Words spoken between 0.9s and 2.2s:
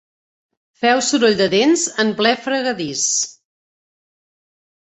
soroll de dents en